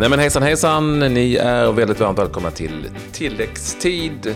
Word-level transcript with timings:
Nej 0.00 0.10
men 0.10 0.18
hejsan 0.18 0.42
hejsan, 0.42 0.98
ni 0.98 1.36
är 1.36 1.72
väldigt 1.72 2.00
varmt 2.00 2.18
välkomna 2.18 2.50
till 2.50 2.90
tilläggstid. 3.12 4.34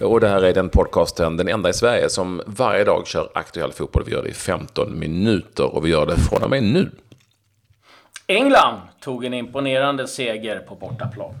Och 0.00 0.20
det 0.20 0.28
här 0.28 0.42
är 0.42 0.54
den 0.54 0.68
podcasten, 0.68 1.36
den 1.36 1.48
enda 1.48 1.70
i 1.70 1.72
Sverige, 1.72 2.08
som 2.08 2.42
varje 2.46 2.84
dag 2.84 3.06
kör 3.06 3.30
aktuell 3.34 3.72
fotboll. 3.72 4.04
Vi 4.06 4.12
gör 4.12 4.22
det 4.22 4.28
i 4.28 4.34
15 4.34 4.98
minuter 4.98 5.74
och 5.74 5.86
vi 5.86 5.90
gör 5.90 6.06
det 6.06 6.16
från 6.16 6.42
och 6.42 6.50
med 6.50 6.62
nu. 6.62 6.90
England 8.26 8.80
tog 9.00 9.24
en 9.24 9.34
imponerande 9.34 10.08
seger 10.08 10.58
på 10.58 10.74
bortaplan. 10.74 11.34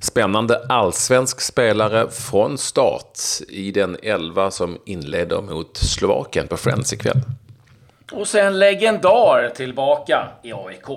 Spännande 0.00 0.66
allsvensk 0.68 1.40
spelare 1.40 2.10
från 2.10 2.58
start 2.58 3.18
i 3.48 3.72
den 3.72 3.96
elva 4.02 4.50
som 4.50 4.78
inleder 4.86 5.40
mot 5.40 5.76
Slovakien 5.76 6.48
på 6.48 6.56
Friends 6.56 6.92
ikväll. 6.92 7.20
Och 8.12 8.28
sen 8.28 8.58
legendar 8.58 9.48
tillbaka 9.54 10.28
i 10.42 10.52
AIK. 10.52 10.88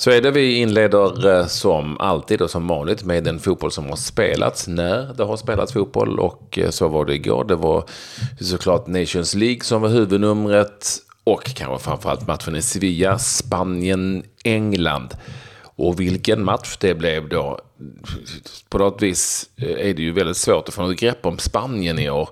Så 0.00 0.10
är 0.10 0.20
det 0.20 0.30
vi 0.30 0.54
inleder 0.54 1.38
eh, 1.38 1.46
som 1.46 2.00
alltid 2.00 2.42
och 2.42 2.50
som 2.50 2.68
vanligt 2.68 3.04
med 3.04 3.24
den 3.24 3.38
fotboll 3.38 3.72
som 3.72 3.88
har 3.88 3.96
spelats 3.96 4.68
när 4.68 5.14
det 5.14 5.24
har 5.24 5.36
spelats 5.36 5.72
fotboll. 5.72 6.18
Och 6.18 6.58
eh, 6.58 6.70
så 6.70 6.88
var 6.88 7.04
det 7.04 7.14
igår. 7.14 7.44
Det 7.44 7.56
var 7.56 7.84
såklart 8.40 8.86
Nations 8.86 9.34
League 9.34 9.60
som 9.62 9.82
var 9.82 9.88
huvudnumret. 9.88 10.98
Och 11.24 11.44
kanske 11.44 11.84
framförallt 11.84 12.26
matchen 12.26 12.56
i 12.56 12.62
Sevilla, 12.62 13.18
Spanien, 13.18 14.22
England. 14.44 15.14
Och 15.62 16.00
vilken 16.00 16.44
match 16.44 16.76
det 16.80 16.94
blev 16.94 17.28
då. 17.28 17.58
På 18.68 18.78
något 18.78 19.02
vis 19.02 19.50
eh, 19.56 19.88
är 19.88 19.94
det 19.94 20.02
ju 20.02 20.12
väldigt 20.12 20.36
svårt 20.36 20.68
att 20.68 20.74
få 20.74 20.82
något 20.82 21.00
grepp 21.00 21.26
om 21.26 21.38
Spanien 21.38 21.98
i 21.98 22.10
år. 22.10 22.28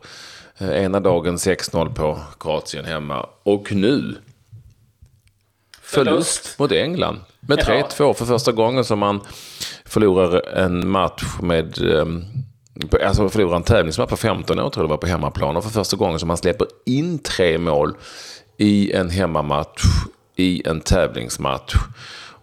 Ena 0.60 1.00
dagen 1.00 1.36
6-0 1.36 1.94
på 1.94 2.18
Kroatien 2.40 2.84
hemma. 2.84 3.26
Och 3.42 3.72
nu 3.72 4.14
förlust 5.88 6.58
mot 6.58 6.72
England. 6.72 7.20
Med 7.40 7.58
3-2 7.58 8.14
för 8.14 8.24
första 8.24 8.52
gången 8.52 8.84
som 8.84 8.98
man 8.98 9.20
förlorar 9.84 10.48
en 10.56 10.88
match 10.88 11.24
med... 11.42 11.78
Ehm, 11.92 12.24
alltså 13.04 13.28
förlorar 13.28 13.56
en 13.56 13.62
tävlingsmatch 13.62 14.10
på 14.10 14.16
15 14.16 14.58
år 14.58 14.70
tror 14.70 14.82
jag 14.82 14.88
det 14.88 14.90
var 14.90 14.96
på 14.96 15.06
hemmaplan. 15.06 15.56
Och 15.56 15.64
för 15.64 15.70
första 15.70 15.96
gången 15.96 16.18
som 16.18 16.28
man 16.28 16.36
släpper 16.36 16.66
in 16.86 17.18
tre 17.18 17.58
mål 17.58 17.94
i 18.56 18.92
en 18.92 19.10
hemmamatch 19.10 19.82
i 20.36 20.62
en 20.68 20.80
tävlingsmatch. 20.80 21.74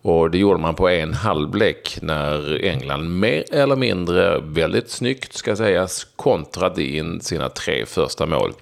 Och 0.01 0.31
det 0.31 0.37
gjorde 0.37 0.59
man 0.59 0.75
på 0.75 0.89
en 0.89 1.13
halvlek 1.13 1.97
när 2.01 2.63
England 2.65 3.19
mer 3.19 3.43
eller 3.51 3.75
mindre, 3.75 4.39
väldigt 4.39 4.89
snyggt 4.89 5.33
ska 5.33 5.55
sägas, 5.55 6.07
kontrade 6.15 6.83
in 6.83 7.21
sina 7.21 7.49
tre 7.49 7.85
första 7.85 8.25
mål. 8.25 8.53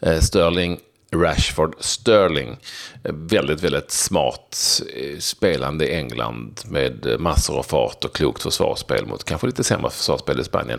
Eh, 0.00 0.18
Sterling 0.18 0.78
Rashford 1.12 1.74
Sterling. 1.78 2.56
Väldigt, 3.02 3.62
väldigt 3.62 3.90
smart 3.90 4.80
eh, 4.96 5.18
spelande 5.18 5.88
i 5.88 5.94
England 5.94 6.60
med 6.68 7.16
massor 7.18 7.58
av 7.58 7.62
fart 7.62 8.04
och 8.04 8.14
klokt 8.14 8.42
försvarsspel 8.42 9.06
mot 9.06 9.24
kanske 9.24 9.46
lite 9.46 9.64
sämre 9.64 9.90
försvarsspel 9.90 10.40
i 10.40 10.44
Spanien. 10.44 10.78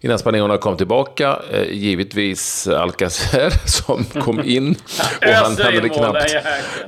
Innan 0.00 0.18
spanjorerna 0.18 0.58
kom 0.58 0.76
tillbaka, 0.76 1.38
eh, 1.50 1.72
givetvis 1.72 2.68
Alcacer 2.68 3.52
som 3.66 4.04
kom 4.04 4.40
in. 4.44 4.70
och 5.20 5.28
han 5.28 5.56
hade 5.56 5.88
knappt, 5.88 6.34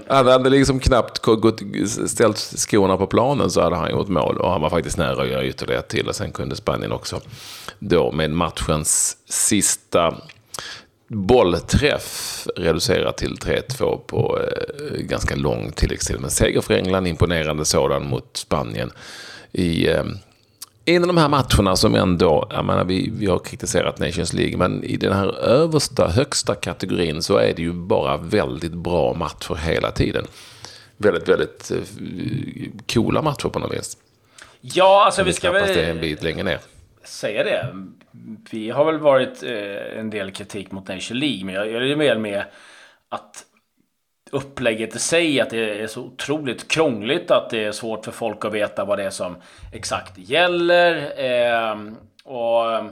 han 0.08 0.26
hade 0.26 0.50
liksom 0.50 0.80
knappt 0.80 1.18
gått, 1.18 1.60
ställt 2.06 2.38
skorna 2.38 2.96
på 2.96 3.06
planen 3.06 3.50
så 3.50 3.60
hade 3.60 3.76
han 3.76 3.90
gjort 3.90 4.08
mål. 4.08 4.38
Och 4.38 4.50
han 4.50 4.60
var 4.60 4.70
faktiskt 4.70 4.98
nära 4.98 5.22
att 5.22 5.28
göra 5.28 5.44
ytterligare 5.44 5.82
till. 5.82 6.08
Och 6.08 6.16
sen 6.16 6.32
kunde 6.32 6.56
Spanien 6.56 6.92
också 6.92 7.20
då 7.78 8.12
med 8.12 8.30
matchens 8.30 9.16
sista 9.28 10.14
bollträff 11.14 12.46
reducerat 12.56 13.16
till 13.16 13.34
3-2 13.34 13.98
på 14.06 14.40
eh, 14.40 14.98
ganska 14.98 15.36
lång 15.36 15.72
tilläggstid. 15.72 16.20
Men 16.20 16.30
seger 16.30 16.60
för 16.60 16.74
England, 16.74 17.06
imponerande 17.06 17.64
sådan 17.64 18.06
mot 18.06 18.36
Spanien. 18.36 18.90
I 19.52 19.88
eh, 19.88 20.04
en 20.84 21.02
av 21.02 21.06
de 21.06 21.16
här 21.16 21.28
matcherna 21.28 21.76
som 21.76 21.94
ändå, 21.94 22.48
jag 22.50 22.64
menar, 22.64 22.84
vi, 22.84 23.10
vi 23.16 23.26
har 23.26 23.38
kritiserat 23.38 23.98
Nations 23.98 24.32
League, 24.32 24.56
men 24.56 24.84
i 24.84 24.96
den 24.96 25.12
här 25.12 25.38
översta, 25.38 26.08
högsta 26.08 26.54
kategorin 26.54 27.22
så 27.22 27.36
är 27.36 27.54
det 27.54 27.62
ju 27.62 27.72
bara 27.72 28.16
väldigt 28.16 28.74
bra 28.74 29.14
matcher 29.14 29.54
hela 29.54 29.90
tiden. 29.90 30.26
Väldigt, 30.96 31.28
väldigt 31.28 31.70
eh, 31.70 31.78
coola 32.94 33.22
matcher 33.22 33.48
på 33.48 33.58
något 33.58 33.72
vis. 33.72 33.96
Ja, 34.60 35.04
alltså 35.06 35.22
vi 35.22 35.32
ska 35.32 35.52
väl... 35.52 35.74
det 35.74 35.84
är 35.84 35.90
en 35.90 36.00
bit 36.00 36.22
längre 36.22 36.42
ner. 36.42 36.60
Säga 37.04 37.44
det 37.44 37.66
vi 38.50 38.70
har 38.70 38.84
väl 38.84 38.98
varit 38.98 39.42
eh, 39.42 39.98
en 39.98 40.10
del 40.10 40.30
kritik 40.30 40.70
mot 40.70 40.88
Nation 40.88 41.18
League, 41.18 41.44
men 41.44 41.54
jag, 41.54 41.70
jag 41.70 41.90
är 41.90 41.96
mer 41.96 42.16
med 42.16 42.44
att 43.08 43.44
upplägget 44.30 44.96
i 44.96 44.98
sig, 44.98 45.40
att 45.40 45.50
det 45.50 45.82
är 45.82 45.86
så 45.86 46.02
otroligt 46.02 46.68
krångligt, 46.68 47.30
att 47.30 47.50
det 47.50 47.64
är 47.64 47.72
svårt 47.72 48.04
för 48.04 48.12
folk 48.12 48.44
att 48.44 48.52
veta 48.52 48.84
vad 48.84 48.98
det 48.98 49.04
är 49.04 49.10
som 49.10 49.36
exakt 49.72 50.18
gäller. 50.18 51.20
Eh, 51.24 51.76
och 52.24 52.84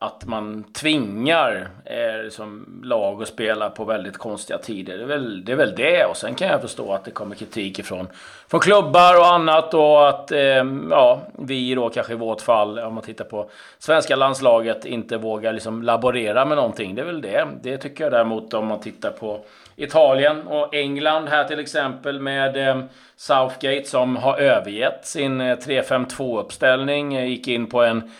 att 0.00 0.26
man 0.26 0.64
tvingar 0.72 1.68
eh, 1.84 2.22
liksom, 2.24 2.80
lag 2.84 3.22
att 3.22 3.28
spela 3.28 3.70
på 3.70 3.84
väldigt 3.84 4.18
konstiga 4.18 4.58
tider. 4.58 4.98
Det 4.98 5.02
är, 5.02 5.06
väl, 5.06 5.44
det 5.44 5.52
är 5.52 5.56
väl 5.56 5.74
det. 5.76 6.04
Och 6.04 6.16
sen 6.16 6.34
kan 6.34 6.48
jag 6.48 6.60
förstå 6.60 6.92
att 6.92 7.04
det 7.04 7.10
kommer 7.10 7.34
kritik 7.34 7.78
ifrån, 7.78 8.08
från 8.48 8.60
klubbar 8.60 9.18
och 9.18 9.26
annat. 9.26 9.74
Och 9.74 10.08
att 10.08 10.32
eh, 10.32 10.64
ja, 10.90 11.20
vi 11.38 11.74
då 11.74 11.90
kanske 11.90 12.12
i 12.12 12.16
vårt 12.16 12.40
fall, 12.40 12.78
om 12.78 12.94
man 12.94 13.04
tittar 13.04 13.24
på 13.24 13.50
svenska 13.78 14.16
landslaget, 14.16 14.84
inte 14.84 15.16
vågar 15.16 15.52
liksom 15.52 15.82
laborera 15.82 16.44
med 16.44 16.56
någonting. 16.56 16.94
Det 16.94 17.02
är 17.02 17.06
väl 17.06 17.22
det. 17.22 17.48
Det 17.62 17.76
tycker 17.76 18.04
jag 18.04 18.12
däremot 18.12 18.54
om 18.54 18.66
man 18.66 18.80
tittar 18.80 19.10
på 19.10 19.40
Italien 19.76 20.46
och 20.46 20.74
England 20.74 21.28
här 21.28 21.44
till 21.44 21.58
exempel 21.58 22.20
med 22.20 22.68
eh, 22.68 22.82
Southgate 23.16 23.84
som 23.84 24.16
har 24.16 24.38
övergett 24.38 25.06
sin 25.06 25.40
eh, 25.40 25.56
3-5-2-uppställning. 25.56 27.14
Eh, 27.14 27.26
gick 27.26 27.48
in 27.48 27.66
på 27.66 27.82
en 27.82 28.10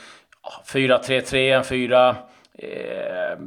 4-3-3, 0.66 1.62
4... 1.62 2.16
Eh, 2.58 3.38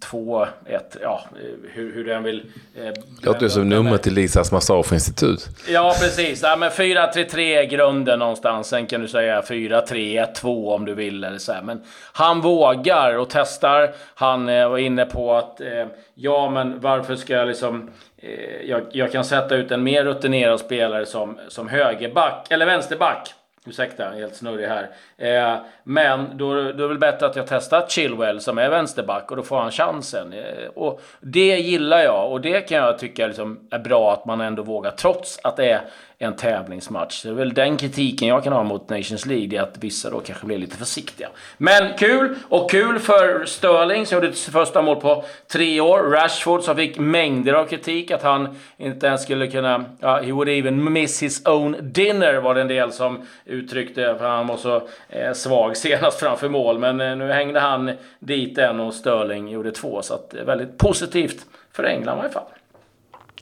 2, 0.00 0.46
1, 0.66 0.96
ja, 1.02 1.24
hur, 1.72 1.94
hur 1.94 2.04
den 2.04 2.22
vill... 2.22 2.46
Eh, 2.76 2.92
Låter 3.22 3.48
som 3.48 3.68
nummer 3.68 3.96
till 3.96 4.14
Lisas 4.14 4.52
Massauf-institut. 4.52 5.48
Ja, 5.68 5.94
precis. 6.00 6.42
Ja, 6.42 6.56
men 6.56 6.70
4-3-3 6.70 7.38
är 7.38 7.64
grunden 7.64 8.18
någonstans. 8.18 8.68
Sen 8.68 8.86
kan 8.86 9.00
du 9.00 9.08
säga 9.08 9.40
4-3-1-2 9.40 10.74
om 10.74 10.84
du 10.84 10.94
vill. 10.94 11.24
Eller 11.24 11.38
så 11.38 11.52
här. 11.52 11.62
Men 11.62 11.82
han 12.12 12.40
vågar 12.40 13.18
och 13.18 13.28
testar. 13.30 13.94
Han 14.14 14.48
eh, 14.48 14.68
var 14.68 14.78
inne 14.78 15.04
på 15.04 15.34
att, 15.34 15.60
eh, 15.60 15.86
ja, 16.14 16.50
men 16.50 16.80
varför 16.80 17.16
ska 17.16 17.32
jag 17.32 17.48
liksom... 17.48 17.90
Eh, 18.16 18.68
jag, 18.68 18.82
jag, 18.92 19.12
kan 19.12 19.24
sätta 19.24 19.54
ut 19.54 19.70
en 19.70 19.82
mer 19.82 20.04
rutinerad 20.04 20.60
spelare 20.60 21.06
som, 21.06 21.38
som 21.48 21.68
högerback, 21.68 22.46
eller 22.50 22.66
vänsterback. 22.66 23.34
Ursäkta, 23.66 24.02
jag 24.02 24.14
är 24.14 24.20
helt 24.20 24.34
snurrig 24.34 24.66
här. 24.66 24.90
Eh, 25.18 25.60
men 25.84 26.36
då, 26.36 26.54
då 26.54 26.60
är 26.60 26.72
det 26.72 26.88
väl 26.88 26.98
bättre 26.98 27.26
att 27.26 27.36
jag 27.36 27.46
testar 27.46 27.86
Chilwell 27.88 28.40
som 28.40 28.58
är 28.58 28.70
vänsterback 28.70 29.30
och 29.30 29.36
då 29.36 29.42
får 29.42 29.60
han 29.60 29.70
chansen. 29.70 30.32
Eh, 30.32 30.68
och 30.74 31.02
det 31.20 31.58
gillar 31.58 32.00
jag 32.00 32.32
och 32.32 32.40
det 32.40 32.60
kan 32.60 32.78
jag 32.78 32.98
tycka 32.98 33.26
liksom 33.26 33.68
är 33.70 33.78
bra 33.78 34.12
att 34.12 34.26
man 34.26 34.40
ändå 34.40 34.62
vågar 34.62 34.90
trots 34.90 35.38
att 35.42 35.56
det 35.56 35.70
är 35.70 35.80
en 36.22 36.36
tävlingsmatch. 36.36 37.22
Det 37.22 37.28
är 37.28 37.32
väl 37.32 37.54
den 37.54 37.76
kritiken 37.76 38.28
jag 38.28 38.44
kan 38.44 38.52
ha 38.52 38.62
mot 38.62 38.88
Nations 38.88 39.26
League, 39.26 39.46
det 39.46 39.56
är 39.56 39.62
att 39.62 39.78
vissa 39.80 40.10
då 40.10 40.20
kanske 40.20 40.46
blir 40.46 40.58
lite 40.58 40.76
försiktiga. 40.76 41.28
Men 41.58 41.98
kul! 41.98 42.34
Och 42.48 42.70
kul 42.70 42.98
för 42.98 43.44
Sterling 43.44 44.06
som 44.06 44.14
gjorde 44.14 44.32
sitt 44.32 44.52
första 44.52 44.82
mål 44.82 44.96
på 44.96 45.24
tre 45.52 45.80
år. 45.80 45.98
Rashford 45.98 46.62
som 46.62 46.76
fick 46.76 46.98
mängder 46.98 47.52
av 47.52 47.64
kritik 47.64 48.10
att 48.10 48.22
han 48.22 48.56
inte 48.76 49.06
ens 49.06 49.22
skulle 49.22 49.46
kunna... 49.46 49.84
Ja, 50.00 50.20
he 50.20 50.32
would 50.32 50.48
even 50.48 50.92
miss 50.92 51.22
his 51.22 51.46
own 51.46 51.76
dinner 51.80 52.34
var 52.34 52.54
det 52.54 52.60
en 52.60 52.68
del 52.68 52.92
som 52.92 53.26
uttryckte, 53.52 54.16
för 54.18 54.28
han 54.28 54.46
var 54.46 54.56
så 54.56 54.88
eh, 55.08 55.32
svag 55.32 55.76
senast 55.76 56.20
framför 56.20 56.48
mål. 56.48 56.78
Men 56.78 57.00
eh, 57.00 57.16
nu 57.16 57.32
hängde 57.32 57.60
han 57.60 57.90
dit 58.18 58.58
en 58.58 58.80
och 58.80 58.94
Sterling 58.94 59.48
gjorde 59.48 59.70
två, 59.70 60.02
så 60.02 60.14
att, 60.14 60.34
eh, 60.34 60.44
väldigt 60.44 60.78
positivt 60.78 61.46
för 61.72 61.84
England 61.84 62.18
i 62.18 62.20
alla 62.20 62.30
fall. 62.30 62.44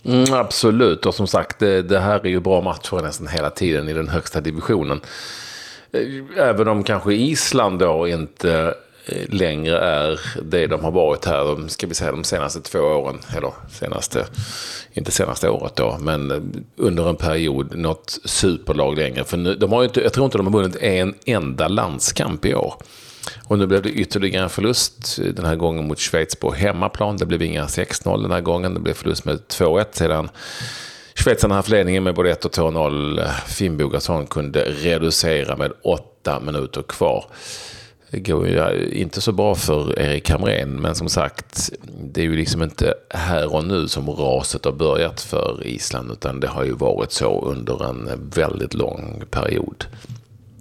Mm, 0.05 0.33
absolut, 0.33 1.07
och 1.07 1.15
som 1.15 1.27
sagt 1.27 1.59
det, 1.59 1.83
det, 1.83 1.99
här 1.99 2.21
är 2.27 2.29
ju 2.29 2.41
bra 2.41 2.61
matcher 2.61 3.03
nästan 3.03 3.27
hela 3.27 3.51
tiden 3.51 3.89
i 3.89 3.93
den 3.93 4.09
högsta 4.09 4.41
divisionen. 4.41 5.01
Eh, 5.93 6.47
även 6.49 6.69
om 6.69 6.85
kanske 6.85 7.15
Island 7.15 7.79
då 7.79 8.09
inte 8.09 8.75
Eh, 9.07 9.29
längre 9.29 9.79
är 9.79 10.21
det 10.43 10.67
de 10.67 10.85
har 10.85 10.91
varit 10.91 11.25
här, 11.25 11.45
de, 11.45 11.69
ska 11.69 11.87
vi 11.87 11.95
säga 11.95 12.13
de 12.13 12.25
senaste 12.25 12.61
två 12.61 12.79
åren, 12.79 13.19
eller 13.37 13.53
senaste, 13.71 14.27
inte 14.93 15.13
senaste 15.13 15.49
året 15.49 15.77
då, 15.77 15.99
men 16.01 16.31
eh, 16.31 16.41
under 16.77 17.09
en 17.09 17.17
period 17.17 17.77
något 17.77 18.19
superlag 18.25 18.99
längre. 18.99 19.25
För 19.25 19.37
nu, 19.37 19.55
de 19.55 19.73
har 19.73 19.85
inte, 19.85 20.01
jag 20.01 20.13
tror 20.13 20.25
inte 20.25 20.39
de 20.39 20.47
har 20.47 20.61
vunnit 20.61 20.77
en 20.77 21.15
enda 21.27 21.69
landskamp 21.69 22.45
i 22.45 22.55
år. 22.55 22.75
Och 23.49 23.59
nu 23.59 23.67
blev 23.67 23.83
det 23.83 23.91
ytterligare 23.91 24.45
en 24.45 24.51
förlust 24.51 25.19
eh, 25.19 25.25
den 25.25 25.45
här 25.45 25.57
gången 25.57 25.89
mot 25.89 25.99
Schweiz 25.99 26.37
på 26.37 26.53
hemmaplan. 26.53 27.17
Det 27.17 27.27
blev 27.27 27.43
inga 27.43 27.65
6-0 27.65 28.23
den 28.23 28.31
här 28.31 28.41
gången. 28.41 28.75
Det 28.75 28.81
blev 28.81 28.95
förlust 28.95 29.25
med 29.25 29.39
2-1 29.49 29.87
sedan 29.93 30.29
Schweizarna 31.15 31.55
haft 31.55 31.69
ledningen 31.69 32.03
med 32.03 32.15
både 32.15 32.31
1 32.31 32.45
och 32.45 32.53
2-0. 32.53 33.29
Finnbogason 33.47 34.27
kunde 34.27 34.65
reducera 34.65 35.57
med 35.57 35.73
8 35.83 36.41
minuter 36.41 36.83
kvar. 36.83 37.25
Går 38.13 38.49
ju 38.49 38.89
inte 38.93 39.21
så 39.21 39.33
bra 39.33 39.55
för 39.55 39.99
Erik 39.99 40.31
Hamrén, 40.31 40.81
men 40.81 40.95
som 40.95 41.09
sagt, 41.09 41.71
det 42.03 42.21
är 42.21 42.25
ju 42.25 42.37
liksom 42.37 42.63
inte 42.63 42.95
här 43.11 43.55
och 43.55 43.65
nu 43.65 43.89
som 43.89 44.11
raset 44.11 44.65
har 44.65 44.73
börjat 44.73 45.21
för 45.21 45.67
Island, 45.67 46.11
utan 46.11 46.41
det 46.41 46.49
har 46.49 46.65
ju 46.65 46.73
varit 46.73 47.13
så 47.13 47.45
under 47.45 47.89
en 47.91 48.31
väldigt 48.35 48.75
lång 48.75 49.23
period. 49.31 49.85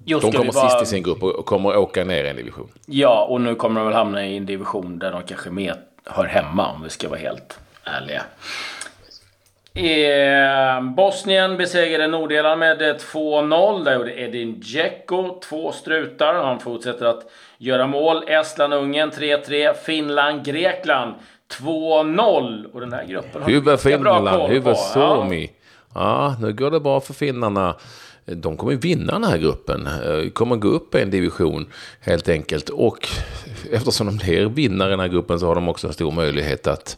Just 0.05 0.21
de 0.21 0.31
kommer 0.31 0.53
bara... 0.53 0.69
sist 0.69 0.83
i 0.83 0.85
sin 0.85 1.03
grupp 1.03 1.23
och 1.23 1.45
kommer 1.45 1.77
åka 1.77 2.03
ner 2.03 2.23
i 2.23 2.29
en 2.29 2.35
division. 2.35 2.67
Ja, 2.85 3.27
och 3.29 3.41
nu 3.41 3.55
kommer 3.55 3.79
de 3.79 3.87
väl 3.87 3.95
hamna 3.95 4.25
i 4.25 4.37
en 4.37 4.45
division 4.45 4.99
där 4.99 5.11
de 5.11 5.23
kanske 5.23 5.49
mer 5.49 5.75
hör 6.05 6.25
hemma, 6.25 6.71
om 6.71 6.83
vi 6.83 6.89
ska 6.89 7.09
vara 7.09 7.19
helt 7.19 7.59
ärliga. 7.83 8.23
Bosnien 10.95 11.57
besegrade 11.57 12.07
Nordirland 12.07 12.59
med 12.59 12.81
2-0. 12.81 13.83
Där 13.83 13.95
gjorde 13.95 14.19
Edin 14.19 14.59
Dzeko 14.59 15.39
två 15.39 15.71
strutar. 15.71 16.33
Han 16.33 16.59
fortsätter 16.59 17.05
att 17.05 17.31
göra 17.57 17.87
mål. 17.87 18.23
Estland, 18.27 18.73
Ungern 18.73 19.11
3-3. 19.11 19.73
Finland, 19.73 20.45
Grekland 20.45 21.13
2-0. 21.61 22.71
Och 22.73 22.79
den 22.79 22.93
här 22.93 23.05
gruppen 23.05 23.41
har 23.41 23.49
Hyvä 23.49 23.77
Finland, 23.77 24.51
Hyvä 24.51 24.75
Suomi. 24.75 25.51
Ja. 25.93 25.99
ja, 26.01 26.35
nu 26.41 26.53
går 26.53 26.71
det 26.71 26.79
bra 26.79 27.01
för 27.01 27.13
finnarna. 27.13 27.75
De 28.25 28.57
kommer 28.57 28.75
vinna 28.75 29.13
den 29.13 29.23
här 29.23 29.37
gruppen. 29.37 29.89
Kommer 30.33 30.55
gå 30.55 30.67
upp 30.67 30.95
en 30.95 31.09
division 31.09 31.71
helt 32.01 32.29
enkelt. 32.29 32.69
Och 32.69 33.07
eftersom 33.71 34.07
de 34.07 34.17
blir 34.17 34.45
vinnare 34.45 34.87
i 34.87 34.91
den 34.91 34.99
här 34.99 35.07
gruppen 35.07 35.39
så 35.39 35.45
har 35.45 35.55
de 35.55 35.69
också 35.69 35.87
en 35.87 35.93
stor 35.93 36.11
möjlighet 36.11 36.67
att 36.67 36.97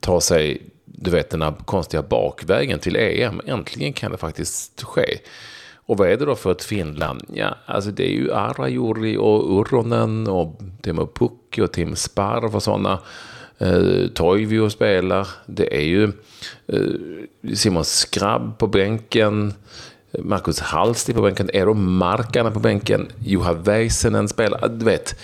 ta 0.00 0.20
sig 0.20 0.62
du 0.84 1.10
vet 1.10 1.30
den 1.30 1.42
här 1.42 1.54
konstiga 1.64 2.02
bakvägen 2.02 2.78
till 2.78 2.96
EM. 2.96 3.40
Äntligen 3.46 3.92
kan 3.92 4.12
det 4.12 4.18
faktiskt 4.18 4.82
ske. 4.82 5.18
Och 5.86 5.98
vad 5.98 6.08
är 6.08 6.16
det 6.16 6.24
då 6.24 6.34
för 6.34 6.52
ett 6.52 6.64
Finland? 6.64 7.24
Ja, 7.34 7.54
alltså 7.66 7.90
det 7.90 8.06
är 8.08 8.12
ju 8.12 8.32
Arajuri 8.32 9.16
och 9.16 9.58
Urronen 9.58 10.26
och 10.26 10.60
Timo 10.82 11.06
Pukki 11.06 11.60
och 11.62 11.72
Tim 11.72 11.96
Sparv 11.96 12.56
och 12.56 12.62
sådana. 12.62 12.98
Eh, 13.58 14.08
Toivio 14.14 14.70
spelar. 14.70 15.28
Det 15.46 15.76
är 15.76 15.84
ju 15.84 16.04
eh, 16.66 17.54
Simon 17.54 17.84
Skrabb 17.84 18.58
på 18.58 18.66
bänken. 18.66 19.54
Marcus 20.18 20.60
Hallsti 20.60 21.12
på 21.14 21.22
bänken, 21.22 21.50
Eero 21.52 21.74
Markkanen 21.74 22.52
på 22.52 22.60
bänken, 22.60 23.08
Juha 23.18 23.52
Väisänen 23.52 24.28
spelar. 24.28 24.64
Ah, 24.64 24.68
du 24.68 24.84
vet, 24.84 25.16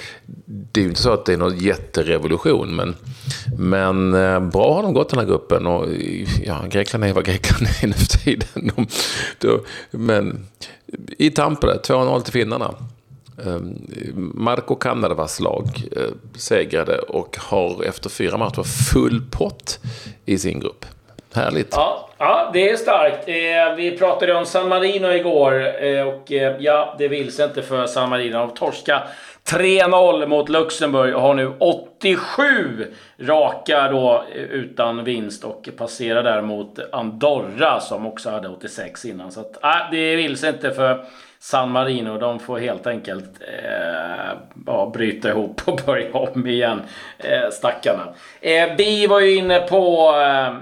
det 0.47 0.81
är 0.81 0.83
ju 0.83 0.89
inte 0.89 1.03
så 1.03 1.13
att 1.13 1.25
det 1.25 1.33
är 1.33 1.37
någon 1.37 1.59
jätterevolution, 1.59 2.77
men, 2.77 2.97
men 3.59 4.15
eh, 4.15 4.41
bra 4.41 4.75
har 4.75 4.83
de 4.83 4.95
gått 4.95 5.09
den 5.11 5.19
här 5.19 5.27
gruppen. 5.27 5.67
Och, 5.67 5.89
ja, 6.45 6.65
Grekland 6.71 7.05
är 7.05 7.13
vad 7.13 7.25
Grekland 7.25 7.67
är 7.83 7.87
nu 7.87 7.93
för 7.93 8.19
tiden. 8.19 8.73
De, 8.77 8.87
de, 9.39 9.61
men 9.91 10.47
i 11.19 11.31
Tampere, 11.31 11.77
2-0 11.77 12.21
till 12.21 12.33
finnarna. 12.33 12.75
Ehm, 13.47 13.77
Marco 14.15 14.41
Marko 14.41 14.75
Kanervas 14.75 15.41
lag 15.41 15.83
eh, 15.97 16.03
segrade 16.35 16.99
och 16.99 17.37
har 17.41 17.85
efter 17.85 18.11
fyra 18.11 18.37
matcher 18.37 18.63
full 18.63 19.23
pott 19.31 19.79
i 20.25 20.39
sin 20.39 20.61
grupp. 20.61 20.85
Härligt. 21.35 21.69
Ja, 21.73 22.09
ja 22.19 22.51
det 22.53 22.71
är 22.71 22.77
starkt. 22.77 23.29
Eh, 23.29 23.77
vi 23.77 23.99
pratade 23.99 24.35
om 24.35 24.47
San 24.47 24.69
Marino 24.69 25.07
igår 25.07 25.85
eh, 25.85 26.09
och 26.09 26.33
eh, 26.33 26.57
ja, 26.59 26.95
det 26.99 27.09
vill 27.09 27.33
sig 27.33 27.45
inte 27.45 27.63
för 27.63 27.87
San 27.87 28.11
Marino. 28.11 28.39
De 28.39 28.51
torska 28.51 29.03
3-0 29.51 30.27
mot 30.27 30.49
Luxemburg 30.49 31.15
och 31.15 31.23
har 31.23 31.35
nu 31.35 31.53
87 31.59 32.87
raka 33.21 33.89
då 33.91 34.25
eh, 34.35 34.43
utan 34.43 35.05
vinst 35.05 35.45
och 35.45 35.69
passerar 35.77 36.23
däremot 36.23 36.79
Andorra 36.93 37.81
som 37.81 38.07
också 38.07 38.31
hade 38.31 38.49
86 38.49 39.05
innan. 39.05 39.33
Så 39.33 39.41
att, 39.41 39.65
eh, 39.65 39.91
det 39.91 40.17
vill 40.17 40.37
sig 40.37 40.49
inte 40.49 40.71
för 40.71 41.05
San 41.39 41.71
Marino. 41.71 42.19
De 42.19 42.39
får 42.39 42.59
helt 42.59 42.87
enkelt 42.87 43.31
eh, 43.41 44.37
ja, 44.67 44.91
bryta 44.95 45.29
ihop 45.29 45.61
och 45.65 45.81
börja 45.87 46.13
om 46.13 46.47
igen. 46.47 46.83
Eh, 47.19 47.51
stackarna. 47.51 48.09
Eh, 48.41 48.77
Bi 48.77 49.07
var 49.07 49.21
ju 49.21 49.37
inne 49.37 49.61
på 49.61 50.15
eh, 50.17 50.55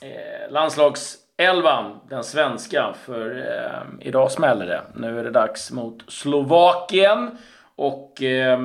eh, 0.00 0.52
landslagselvan, 0.52 2.00
den 2.08 2.24
svenska, 2.24 2.94
för 3.04 3.38
eh, 3.38 4.06
idag 4.08 4.32
smäller 4.32 4.66
det. 4.66 4.82
Nu 4.94 5.18
är 5.18 5.24
det 5.24 5.30
dags 5.30 5.70
mot 5.70 6.02
Slovakien. 6.08 7.30
Och 7.76 8.22
eh, 8.22 8.58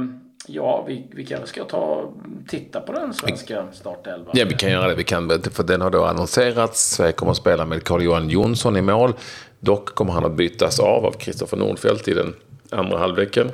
ja, 0.48 0.84
vi, 0.88 1.08
vi 1.12 1.26
kanske 1.26 1.48
ska 1.48 1.64
ta 1.64 2.14
titta 2.48 2.80
på 2.80 2.94
den 2.94 3.14
svenska 3.14 3.66
startelvan. 3.72 4.32
Ja, 4.34 4.46
vi 4.50 4.56
kan 4.56 4.72
göra 4.72 4.88
det. 4.88 4.96
Vi 4.96 5.04
kan, 5.04 5.42
för 5.52 5.64
den 5.64 5.82
har 5.82 5.90
då 5.90 6.06
annonserats. 6.06 6.96
Sverige 6.96 7.12
kommer 7.12 7.32
att 7.32 7.38
spela 7.38 7.66
med 7.66 7.84
Carl-Johan 7.84 8.30
Jonsson 8.30 8.78
i 8.78 8.82
mål. 8.82 9.14
Dock 9.60 9.96
kommer 9.96 10.14
han 10.14 10.26
att 10.26 10.36
bytas 10.36 10.80
av 10.80 11.06
av 11.06 11.12
Kristoffer 11.12 11.58
Nordfeldt 11.58 12.08
i 12.08 12.14
den 12.14 12.36
andra 12.72 12.98
halvleken. 12.98 13.52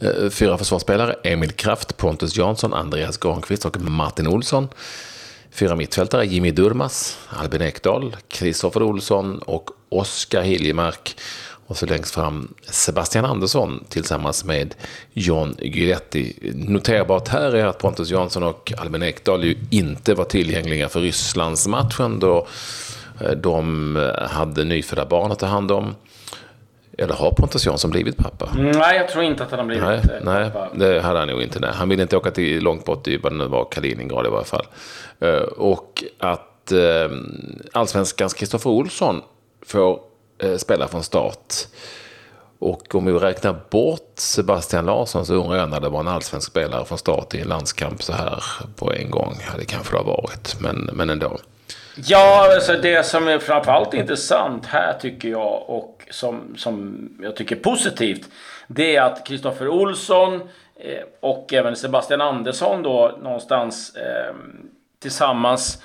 Eh, 0.00 0.30
fyra 0.30 0.58
försvarsspelare, 0.58 1.14
Emil 1.22 1.52
Kraft, 1.52 1.96
Pontus 1.96 2.36
Jansson, 2.36 2.74
Andreas 2.74 3.16
Granqvist 3.16 3.64
och 3.64 3.80
Martin 3.80 4.26
Olsson. 4.26 4.68
Fyra 5.50 5.76
mittfältare, 5.76 6.26
Jimmy 6.26 6.50
Durmas, 6.50 7.18
Albin 7.28 7.62
Ekdal, 7.62 8.16
Kristoffer 8.28 8.82
Olsson 8.82 9.38
och 9.38 9.70
Oskar 9.88 10.42
Hiljemark. 10.42 11.16
Och 11.66 11.76
så 11.76 11.86
längst 11.86 12.14
fram 12.14 12.54
Sebastian 12.62 13.24
Andersson 13.24 13.84
tillsammans 13.88 14.44
med 14.44 14.74
John 15.12 15.56
Guidetti. 15.58 16.52
Noterbart 16.54 17.28
här 17.28 17.52
är 17.52 17.66
att 17.66 17.78
Pontus 17.78 18.10
Jansson 18.10 18.42
och 18.42 18.72
Albin 18.78 19.02
Ekdal 19.02 19.44
ju 19.44 19.56
inte 19.70 20.14
var 20.14 20.24
tillgängliga 20.24 20.88
för 20.88 21.00
Rysslandsmatchen 21.00 22.18
då 22.18 22.46
eh, 23.20 23.30
de 23.30 24.12
hade 24.30 24.64
nyfödda 24.64 25.06
barn 25.06 25.32
att 25.32 25.38
ta 25.38 25.46
hand 25.46 25.70
om. 25.70 25.94
Eller 26.98 27.14
har 27.14 27.30
Pontus 27.30 27.66
Jansson 27.66 27.90
blivit 27.90 28.16
pappa? 28.16 28.52
Nej, 28.56 28.96
jag 28.96 29.08
tror 29.08 29.24
inte 29.24 29.42
att 29.42 29.50
han 29.50 29.58
har 29.58 29.66
blivit 29.66 29.84
nej, 30.24 30.42
eh, 30.42 30.52
pappa. 30.52 30.68
Nej, 30.74 30.88
det 30.88 31.00
hade 31.00 31.18
han 31.18 31.28
nog 31.28 31.42
inte. 31.42 31.60
Nej. 31.60 31.70
Han 31.74 31.88
ville 31.88 32.02
inte 32.02 32.16
åka 32.16 32.30
till 32.30 32.62
långt 32.62 32.84
bort 32.84 33.08
i 33.08 33.16
vad 33.16 33.32
det 33.32 33.38
nu 33.38 33.46
var, 33.46 33.68
Kaliningrad 33.70 34.26
i 34.26 34.28
varje 34.28 34.44
fall. 34.44 34.66
Eh, 35.20 35.42
och 35.42 36.04
att 36.18 36.72
eh, 36.72 37.10
allsvenskans 37.72 38.34
Kristoffer 38.34 38.70
Olsson 38.70 39.22
får 39.66 40.00
spela 40.56 40.88
från 40.88 41.02
start. 41.02 41.54
Och 42.58 42.94
om 42.94 43.04
vi 43.04 43.12
räknar 43.12 43.60
bort 43.70 44.12
Sebastian 44.14 44.86
Larsson 44.86 45.26
så 45.26 45.34
undrar 45.34 45.56
jag 45.56 45.70
när 45.70 45.80
det 45.80 45.88
var 45.88 46.00
en 46.00 46.08
allsvensk 46.08 46.46
spelare 46.46 46.84
från 46.84 46.98
start 46.98 47.34
i 47.34 47.40
en 47.40 47.48
landskamp 47.48 48.02
så 48.02 48.12
här 48.12 48.44
på 48.76 48.92
en 48.92 49.10
gång. 49.10 49.34
Ja, 49.46 49.58
det 49.58 49.64
kanske 49.64 49.94
det 49.94 49.98
har 49.98 50.04
varit, 50.04 50.56
men, 50.60 50.90
men 50.92 51.10
ändå. 51.10 51.38
Ja, 52.06 52.54
alltså 52.54 52.72
det 52.72 53.06
som 53.06 53.28
är 53.28 53.38
framförallt 53.38 53.94
intressant 53.94 54.66
här 54.66 54.92
tycker 54.92 55.28
jag 55.28 55.70
och 55.70 56.06
som, 56.10 56.54
som 56.56 57.08
jag 57.22 57.36
tycker 57.36 57.56
är 57.56 57.60
positivt. 57.60 58.28
Det 58.66 58.96
är 58.96 59.02
att 59.02 59.26
Kristoffer 59.26 59.68
Olsson 59.68 60.34
eh, 60.76 61.04
och 61.20 61.52
även 61.52 61.76
Sebastian 61.76 62.20
Andersson 62.20 62.82
då 62.82 63.18
någonstans 63.22 63.96
eh, 63.96 64.34
tillsammans 65.02 65.82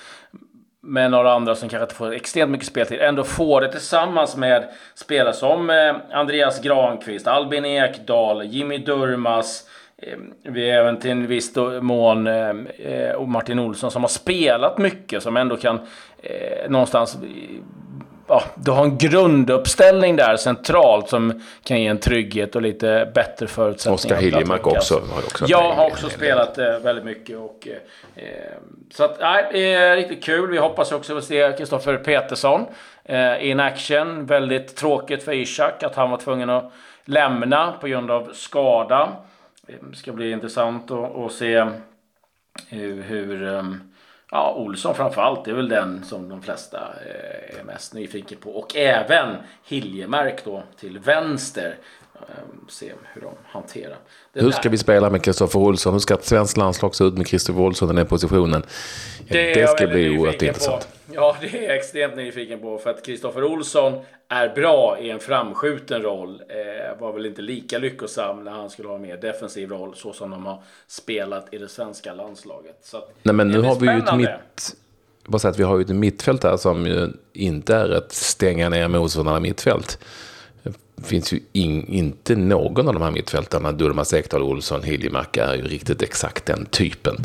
med 0.82 1.12
några 1.12 1.34
andra 1.34 1.56
som 1.56 1.70
kanske 1.70 1.84
inte 1.84 1.96
får 1.96 2.14
extremt 2.14 2.52
mycket 2.52 2.68
speltid, 2.68 3.02
ändå 3.02 3.24
får 3.24 3.62
det 3.62 3.72
tillsammans 3.72 4.36
med 4.36 4.70
spelare 4.96 5.34
som 5.34 5.70
eh, 5.70 5.96
Andreas 6.12 6.62
Granqvist, 6.62 7.28
Albin 7.28 7.66
Ekdal, 7.66 8.46
Jimmy 8.46 8.78
Durmas, 8.78 9.70
vi 10.44 10.70
är 10.70 10.80
även 10.80 11.00
till 11.00 11.12
en 11.12 11.28
viss 11.28 11.56
mån 11.82 12.28
eh, 12.28 13.12
och 13.16 13.28
Martin 13.28 13.60
Olsson 13.60 13.92
som 13.92 14.04
har 14.04 14.10
spelat 14.10 14.78
mycket 14.78 15.24
som 15.24 15.38
ändå 15.38 15.58
kan 15.58 15.80
eh, 16.22 16.70
någonstans 16.70 17.18
ja, 18.28 18.44
du 18.56 18.72
har 18.72 18.84
en 18.84 18.98
grunduppställning 18.98 20.16
där 20.16 20.38
centralt 20.38 21.10
som 21.10 21.42
kan 21.64 21.82
ge 21.82 21.88
en 21.88 21.98
trygghet 21.98 22.56
och 22.56 22.62
lite 22.62 23.12
bättre 23.16 23.48
förutsättningar. 23.48 23.96
Oskar 23.96 24.16
Hiljemark 24.16 24.68
också. 24.68 24.94
Har 24.94 25.18
också 25.18 25.46
jag 25.48 25.74
har 25.74 25.86
också 25.86 26.10
spelat 26.10 26.58
eh, 26.58 26.80
väldigt 26.80 27.06
mycket. 27.06 27.38
Och, 27.38 27.68
eh, 28.16 28.24
så 28.94 29.04
att, 29.04 29.20
nej, 29.20 29.74
eh, 29.74 29.96
riktigt 29.96 30.24
kul. 30.24 30.52
Vi 30.52 30.58
hoppas 30.58 30.92
också 30.92 31.18
att 31.18 31.24
se 31.24 31.52
Kristoffer 31.58 31.98
Petersson 31.98 32.66
eh, 33.06 33.50
in 33.50 33.60
action. 33.60 34.26
Väldigt 34.26 34.76
tråkigt 34.76 35.24
för 35.24 35.32
Ishak 35.32 35.84
att 35.84 35.96
han 35.96 36.12
var 36.12 36.18
tvungen 36.18 36.50
att 36.50 36.72
lämna 37.06 37.72
på 37.82 37.88
grund 37.88 38.12
av 38.12 38.32
skada. 38.34 39.10
Det 39.68 39.96
ska 39.96 40.14
bli 40.14 40.32
intressant 40.32 40.92
att, 40.92 41.16
att 41.16 41.32
se 41.32 41.56
eh, 41.56 41.68
hur, 42.70 43.02
hur 43.02 43.44
ja, 44.34 44.54
Olsson 44.58 44.96
framförallt 44.96 45.46
det 45.46 45.52
är 45.52 45.56
väl 45.56 45.70
den 45.70 46.04
som 46.04 46.30
de 46.30 46.42
flesta 46.42 46.94
eh, 47.06 47.60
är 47.60 47.64
mest 47.64 47.94
nyfiken 47.94 48.38
på. 48.38 48.52
Och 48.52 48.76
även 48.76 49.36
Hiljemark 49.64 50.46
då 50.46 50.64
till 50.80 51.00
vänster. 51.00 51.78
Ehm, 52.20 52.68
se 52.70 52.94
hur 53.14 53.22
de 53.22 53.32
hanterar 53.46 53.98
det 54.34 54.42
Hur 54.42 54.52
ska 54.52 54.70
vi 54.70 54.78
spela 54.78 55.10
med 55.10 55.24
Kristoffer 55.24 55.60
Olsson? 55.60 55.94
Hur 55.94 56.00
ska 56.00 56.14
ett 56.14 56.26
svenskt 56.26 56.58
landslag 56.58 56.96
se 56.96 57.04
ut 57.04 57.18
med 57.18 57.28
Kristoffer 57.28 57.62
Olsson 57.62 57.92
i 57.92 57.94
den 57.94 58.06
positionen? 58.06 58.64
Det, 59.28 59.54
det 59.54 59.70
ska 59.70 59.88
bli 59.88 60.18
oerhört 60.18 60.42
intressant. 60.42 60.88
Ja, 61.12 61.38
det 61.42 61.58
är 61.58 61.64
jag 61.64 61.78
extremt 61.78 62.16
nyfiken 62.16 62.60
på. 62.60 62.78
För 62.78 62.90
att 62.90 63.06
Kristoffer 63.06 63.44
Olsson 63.44 63.94
är 64.30 64.50
bra 64.50 64.98
i 65.00 65.10
en 65.10 65.20
framskjuten 65.20 66.02
roll. 66.02 66.42
Eh, 66.50 67.00
var 67.00 67.14
väl 67.14 67.26
inte 67.26 67.42
lika 67.42 67.78
lyckosam 67.78 68.44
när 68.44 68.52
han 68.52 68.70
skulle 68.70 68.88
ha 68.88 68.96
en 68.96 69.02
mer 69.02 69.18
defensiv 69.18 69.70
roll. 69.70 69.96
Så 69.96 70.14
som 70.14 70.32
de 70.32 70.46
har 70.46 70.64
spelat 70.88 71.54
i 71.54 71.58
det 71.58 71.70
svenska 71.70 72.14
landslaget. 72.14 72.78
Så 72.84 72.98
att, 72.98 73.12
Nej, 73.24 73.36
men 73.36 73.48
nu 73.48 73.62
har 73.62 73.76
vi 73.76 73.92
ju 73.92 73.98
ett 73.98 74.16
mitt... 74.18 74.76
Bara 75.26 75.40
säga 75.40 75.52
att 75.52 75.60
vi 75.60 75.64
har 75.64 75.78
ju 75.78 75.82
ett 75.82 75.90
mittfält 75.90 76.44
här 76.44 76.58
som 76.58 76.86
ju 76.86 77.08
inte 77.34 77.76
är 77.76 77.90
ett 77.90 78.12
stänga 78.12 78.70
ner 78.70 78.88
motståndarna 78.88 79.40
mittfält 79.40 80.00
finns 81.02 81.34
ju 81.34 81.40
in, 81.52 81.88
inte 81.88 82.36
någon 82.36 82.88
av 82.88 82.94
de 82.94 83.04
här 83.04 83.12
mittfältarna, 83.12 83.72
Durmaz 83.72 84.14
Ekdal, 84.14 84.42
Olsson, 84.42 84.84
Hiljemark, 84.84 85.38
är 85.38 85.56
ju 85.56 85.62
riktigt 85.62 86.02
exakt 86.02 86.46
den 86.46 86.66
typen 86.66 87.16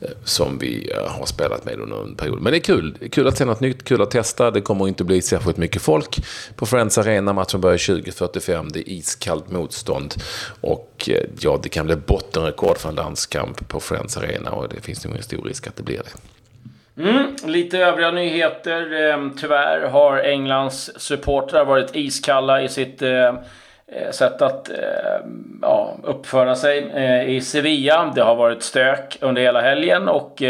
eh, 0.00 0.08
som 0.24 0.58
vi 0.58 0.90
eh, 0.90 1.10
har 1.10 1.26
spelat 1.26 1.64
med 1.64 1.80
under 1.80 2.02
en 2.02 2.14
period. 2.14 2.42
Men 2.42 2.52
det 2.52 2.58
är 2.58 2.60
kul. 2.60 2.98
Kul 3.10 3.26
att 3.26 3.38
se 3.38 3.44
något 3.44 3.60
nytt, 3.60 3.84
kul 3.84 4.02
att 4.02 4.10
testa. 4.10 4.50
Det 4.50 4.60
kommer 4.60 4.88
inte 4.88 5.04
bli 5.04 5.22
särskilt 5.22 5.56
mycket 5.56 5.82
folk 5.82 6.24
på 6.56 6.66
Friends 6.66 6.98
Arena. 6.98 7.32
Matchen 7.32 7.60
börjar 7.60 7.78
20.45. 7.78 8.70
Det 8.72 8.78
är 8.78 8.92
iskallt 8.92 9.50
motstånd. 9.50 10.14
Och 10.60 11.08
eh, 11.08 11.24
ja, 11.40 11.60
det 11.62 11.68
kan 11.68 11.86
bli 11.86 11.96
bottenrekord 11.96 12.78
för 12.78 12.88
en 12.88 12.94
landskamp 12.94 13.68
på 13.68 13.80
Friends 13.80 14.16
Arena. 14.16 14.50
Och 14.50 14.68
det 14.68 14.80
finns 14.80 15.04
nog 15.04 15.16
en 15.16 15.22
stor 15.22 15.42
risk 15.42 15.66
att 15.66 15.76
det 15.76 15.82
blir 15.82 15.98
det. 15.98 16.33
Mm, 16.98 17.36
lite 17.46 17.78
övriga 17.78 18.10
nyheter. 18.10 18.92
Ehm, 18.92 19.36
tyvärr 19.36 19.88
har 19.88 20.18
Englands 20.18 21.00
supportrar 21.00 21.64
varit 21.64 21.96
iskalla 21.96 22.62
i 22.62 22.68
sitt 22.68 23.02
eh, 23.02 23.34
eh, 23.86 24.10
sätt 24.10 24.42
att 24.42 24.68
ehm, 24.68 25.58
ja, 25.62 25.96
uppföra 26.02 26.54
sig 26.54 26.90
eh, 26.94 27.28
i 27.28 27.40
Sevilla. 27.40 28.12
Det 28.14 28.22
har 28.22 28.36
varit 28.36 28.62
stök 28.62 29.18
under 29.20 29.42
hela 29.42 29.60
helgen 29.60 30.08
och 30.08 30.42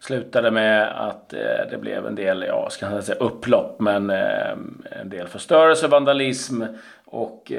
slutade 0.00 0.50
med 0.50 0.88
att 1.08 1.30
det 1.70 1.80
blev 1.80 2.06
en 2.06 2.14
del, 2.14 2.44
ja, 2.48 2.70
ska 2.70 2.90
jag 2.90 3.04
säga 3.04 3.18
upplopp, 3.18 3.80
men 3.80 4.10
ehm, 4.10 4.82
en 5.00 5.10
del 5.10 5.26
förstörelse, 5.28 5.88
vandalism 5.88 6.62
och 7.04 7.52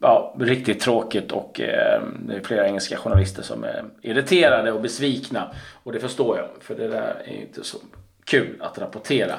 ja, 0.00 0.34
riktigt 0.38 0.80
tråkigt 0.80 1.32
och 1.32 1.60
eh, 1.60 2.02
det 2.18 2.36
är 2.36 2.40
flera 2.40 2.66
engelska 2.66 2.96
journalister 2.96 3.42
som 3.42 3.64
är 3.64 3.84
irriterade 4.02 4.72
och 4.72 4.80
besvikna. 4.80 5.50
Och 5.82 5.92
det 5.92 6.00
förstår 6.00 6.38
jag, 6.38 6.46
för 6.60 6.74
det 6.74 6.88
där 6.88 7.22
är 7.24 7.40
inte 7.40 7.64
så 7.64 7.78
kul 8.24 8.56
att 8.60 8.78
rapportera. 8.78 9.34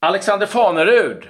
Alexander 0.00 0.46
Fanerud 0.46 1.28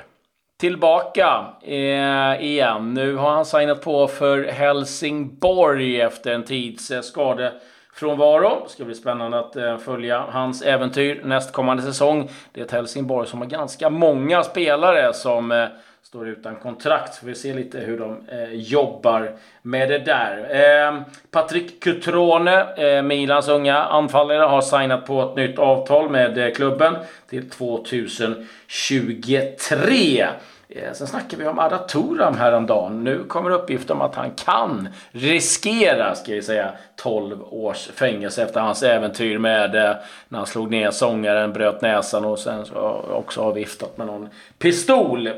tillbaka 0.58 1.46
eh, 1.62 2.44
igen. 2.44 2.94
Nu 2.94 3.14
har 3.14 3.30
han 3.30 3.44
signat 3.44 3.82
på 3.82 4.08
för 4.08 4.44
Helsingborg 4.44 6.00
efter 6.00 6.32
en 6.32 6.44
tids 6.44 6.90
eh, 6.90 7.00
skadefrånvaro. 7.00 8.62
Det 8.64 8.70
ska 8.70 8.84
bli 8.84 8.94
spännande 8.94 9.38
att 9.38 9.56
eh, 9.56 9.78
följa 9.78 10.20
hans 10.20 10.62
äventyr 10.62 11.22
nästkommande 11.24 11.82
säsong. 11.82 12.30
Det 12.52 12.60
är 12.60 12.64
ett 12.64 12.72
Helsingborg 12.72 13.28
som 13.28 13.40
har 13.40 13.48
ganska 13.48 13.90
många 13.90 14.42
spelare 14.42 15.12
som 15.12 15.52
eh, 15.52 15.66
står 16.08 16.28
utan 16.28 16.56
kontrakt. 16.56 17.14
Så 17.14 17.26
vi 17.26 17.34
ser 17.34 17.54
lite 17.54 17.78
hur 17.78 17.98
de 17.98 18.28
eh, 18.28 18.52
jobbar 18.52 19.32
med 19.62 19.88
det 19.88 19.98
där. 19.98 20.48
Eh, 20.50 21.00
Patrik 21.30 21.82
Cutrone, 21.82 22.74
eh, 22.76 23.02
Milans 23.02 23.48
unga 23.48 23.76
anfallare, 23.76 24.42
har 24.42 24.60
signat 24.60 25.06
på 25.06 25.22
ett 25.22 25.36
nytt 25.36 25.58
avtal 25.58 26.10
med 26.10 26.38
eh, 26.38 26.50
klubben 26.54 26.96
till 27.30 27.50
2023. 27.50 30.26
Eh, 30.70 30.92
sen 30.92 31.06
snackade 31.06 31.42
vi 31.42 31.48
om 31.48 31.58
Arda 31.58 31.78
Turam 31.78 32.36
häromdagen. 32.36 33.04
Nu 33.04 33.24
kommer 33.24 33.50
uppgift 33.50 33.90
om 33.90 34.00
att 34.00 34.14
han 34.14 34.30
kan 34.30 34.88
riskera, 35.10 36.14
ska 36.14 36.32
vi 36.32 36.42
säga, 36.42 36.72
12 36.96 37.42
års 37.50 37.86
fängelse 37.86 38.42
efter 38.42 38.60
hans 38.60 38.82
äventyr 38.82 39.38
med 39.38 39.74
eh, 39.74 39.96
när 40.28 40.38
han 40.38 40.46
slog 40.46 40.70
ner 40.70 40.90
sångaren, 40.90 41.52
bröt 41.52 41.82
näsan 41.82 42.24
och 42.24 42.38
sen 42.38 42.64
också 43.10 43.42
har 43.42 43.52
viftat 43.52 43.98
med 43.98 44.06
någon 44.06 44.28
pistol. 44.58 45.26
Eh, 45.26 45.32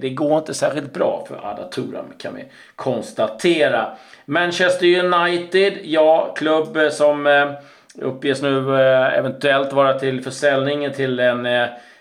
det 0.00 0.10
går 0.10 0.38
inte 0.38 0.54
särskilt 0.54 0.92
bra 0.92 1.24
för 1.28 1.46
Arda 1.46 1.68
Turam 1.68 2.12
kan 2.18 2.34
vi 2.34 2.44
konstatera. 2.76 3.96
Manchester 4.24 5.04
United, 5.04 5.72
ja, 5.82 6.34
klubb 6.36 6.78
som 6.90 7.54
uppges 7.98 8.42
nu 8.42 8.76
eventuellt 8.78 9.72
vara 9.72 9.98
till 9.98 10.22
försäljning 10.22 10.92
till 10.92 11.20
en 11.20 11.46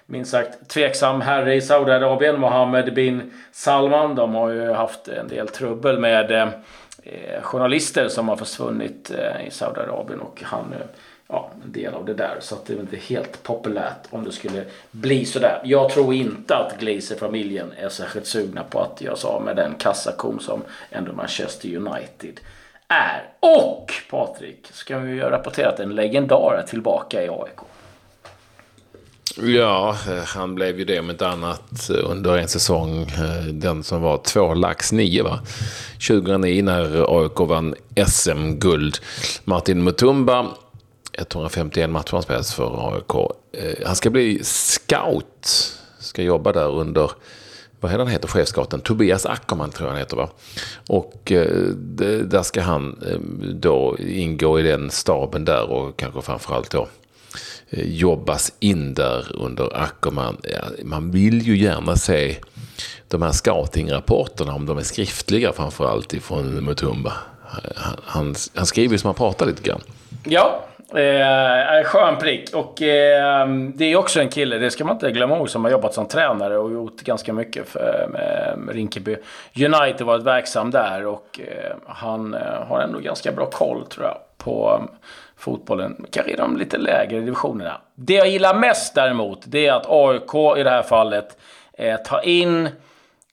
minst 0.06 0.32
sagt 0.32 0.70
tveksam 0.70 1.22
herre 1.22 1.56
i 1.56 1.62
Saudiarabien, 1.62 2.40
Mohammed 2.40 2.94
bin 2.94 3.34
Salman. 3.52 4.16
De 4.16 4.36
har 4.36 4.50
ju 4.50 4.72
haft 4.72 5.08
en 5.08 5.28
del 5.28 5.48
trubbel 5.48 6.00
med 6.00 6.32
eh, 6.32 7.42
journalister 7.42 8.08
som 8.08 8.30
har 8.30 8.36
försvunnit 8.36 9.12
eh, 9.12 9.48
i 9.48 9.52
Saudiarabien 9.52 10.20
och 10.20 10.44
han 10.44 10.74
eh, 10.74 10.86
ja, 11.28 11.52
en 11.64 11.72
del 11.72 11.94
av 11.94 12.06
det 12.06 12.14
där. 12.14 12.36
Så 12.40 12.56
att 12.56 12.66
det 12.66 12.74
är 12.74 12.80
inte 12.80 12.98
helt 12.98 13.44
populärt 13.44 14.08
om 14.10 14.24
det 14.24 14.32
skulle 14.32 14.66
bli 14.92 15.26
sådär. 15.26 15.62
Jag 15.64 15.90
tror 15.90 16.14
inte 16.14 16.56
att 16.56 16.80
Glazer-familjen 16.80 17.74
är 17.78 17.90
särskilt 17.90 18.28
sugna 18.28 18.64
på 18.64 18.80
att 18.80 19.02
göra 19.02 19.16
sig 19.16 19.28
av 19.28 19.42
med 19.42 19.56
den 19.56 19.76
kassakon 19.76 20.40
som 20.40 20.62
ändå 20.92 21.14
Manchester 21.14 21.76
United 21.76 22.40
är. 22.88 23.24
Och 23.40 23.94
Patrik, 24.10 24.68
ska 24.74 24.98
vi 25.00 25.12
ju 25.12 25.22
rapportera 25.22 25.70
att 25.70 25.80
en 25.80 25.96
legendar 25.96 26.56
är 26.60 26.64
tillbaka 26.64 27.24
i 27.24 27.30
AIK. 27.30 27.73
Ja, 29.38 29.98
eh, 30.08 30.24
han 30.26 30.56
blev 30.56 30.80
ju 30.80 30.86
det 30.86 31.00
om 31.00 31.10
inte 31.10 31.28
annat 31.28 31.90
eh, 31.90 32.12
under 32.12 32.38
en 32.38 32.48
säsong. 32.48 33.02
Eh, 33.02 33.46
den 33.46 33.84
som 33.84 34.02
var 34.02 34.18
två 34.18 34.54
lax 34.54 34.92
nio 34.92 35.24
va? 35.24 35.40
2009 36.08 36.64
när 36.64 37.22
AIK 37.22 37.40
vann 37.40 37.76
SM-guld. 38.08 38.98
Martin 39.44 39.84
Mutumba, 39.84 40.48
151 41.18 41.90
matcher 41.90 42.12
han 42.12 42.24
spelat 42.24 42.50
för 42.50 42.94
AIK. 42.96 43.32
Han 43.86 43.96
ska 43.96 44.10
bli 44.10 44.44
scout. 44.44 45.74
Ska 46.00 46.22
jobba 46.22 46.52
där 46.52 46.72
under, 46.72 47.12
vad 47.80 47.92
heter 47.92 48.04
han 48.04 48.14
heter, 48.14 48.28
chefscouten? 48.28 48.82
Tobias 48.82 49.26
Ackerman 49.26 49.72
tror 49.72 49.88
jag 49.88 49.92
han 49.92 50.00
heter 50.00 50.18
va? 50.18 50.30
Och 50.88 51.22
där 52.26 52.44
ska 52.44 52.62
han 52.62 53.04
då 53.56 53.98
ingå 54.00 54.60
i 54.60 54.64
den 54.64 54.92
staben 54.92 55.46
där 55.46 55.70
och 55.70 55.98
kanske 55.98 56.22
framförallt 56.22 56.72
då 56.72 56.88
Eh, 57.70 57.88
jobbas 57.88 58.54
in 58.60 58.94
där 58.94 59.26
under 59.34 59.78
Ackerman. 59.84 60.38
Man 60.84 61.12
vill 61.12 61.42
ju 61.42 61.58
gärna 61.58 61.96
se 61.96 62.36
de 63.08 63.22
här 63.22 63.32
scoutingrapporterna, 63.32 64.54
om 64.54 64.66
de 64.66 64.78
är 64.78 64.82
skriftliga 64.82 65.54
framförallt 65.54 66.14
ifrån 66.14 66.66
Mutumba. 66.66 67.14
Han, 67.76 67.96
han, 68.04 68.36
han 68.56 68.66
skriver 68.66 68.92
ju 68.92 68.98
som 68.98 69.08
han 69.08 69.16
pratar 69.16 69.46
lite 69.46 69.64
grann. 69.64 69.82
Ja, 70.24 70.64
eh, 70.96 71.78
eh 71.78 71.84
skön 71.84 72.18
prick. 72.20 72.54
Och 72.54 72.82
eh, 72.82 73.48
det 73.76 73.86
är 73.86 73.96
också 73.96 74.20
en 74.20 74.30
kille, 74.30 74.58
det 74.58 74.72
ska 74.72 74.86
man 74.86 74.96
inte 74.96 75.12
glömma 75.12 75.36
ihåg, 75.36 75.50
som 75.50 75.64
har 75.64 75.72
jobbat 75.72 75.94
som 75.94 76.08
tränare 76.08 76.58
och 76.58 76.72
gjort 76.72 77.02
ganska 77.02 77.34
mycket 77.34 77.68
för 77.68 78.08
med 78.58 78.76
Rinkeby 78.76 79.16
United. 79.56 80.06
Varit 80.06 80.24
verksam 80.24 80.72
där 80.72 81.06
och 81.06 81.40
eh, 81.40 81.76
han 81.88 82.34
eh, 82.34 82.68
har 82.68 82.82
ändå 82.82 83.00
ganska 83.00 83.32
bra 83.32 83.46
koll 83.46 83.86
tror 83.86 84.06
jag 84.06 84.18
på 84.38 84.84
fotbollen, 85.44 86.06
kanske 86.12 86.32
i 86.32 86.36
de 86.36 86.58
lite 86.58 86.78
lägre 86.78 87.20
divisionerna. 87.20 87.82
Det 87.96 88.14
jag 88.14 88.28
gillar 88.28 88.56
mest 88.56 88.96
däremot, 88.96 89.40
det 89.46 89.68
är 89.68 89.74
att 89.74 89.86
AIK 89.90 90.58
i 90.60 90.64
det 90.64 90.70
här 90.70 90.84
fallet 90.84 91.38
eh, 91.74 91.98
tar 91.98 92.26
in 92.26 92.70